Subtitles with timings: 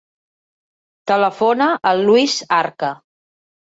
[1.11, 2.95] Telefona al Luis Arca.